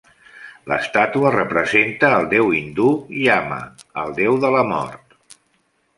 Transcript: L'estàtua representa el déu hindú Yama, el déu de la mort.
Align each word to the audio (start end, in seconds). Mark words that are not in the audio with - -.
L'estàtua 0.71 1.31
representa 1.35 2.09
el 2.21 2.25
déu 2.33 2.49
hindú 2.61 2.89
Yama, 3.27 3.61
el 4.05 4.19
déu 4.21 4.43
de 4.47 4.55
la 4.57 4.65
mort. 4.75 5.19